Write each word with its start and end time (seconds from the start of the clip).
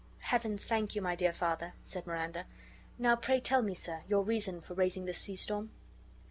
"Heaven 0.21 0.57
thank 0.57 0.95
you, 0.95 1.01
my 1.03 1.15
dear 1.15 1.31
father," 1.31 1.75
said 1.83 2.07
Miranda. 2.07 2.47
"Now 2.97 3.15
pray 3.15 3.39
tell 3.39 3.61
me, 3.61 3.75
sir, 3.75 4.01
your 4.07 4.23
reason 4.23 4.59
for 4.59 4.73
raising 4.73 5.05
this 5.05 5.19
sea 5.19 5.35
storm?" 5.35 5.69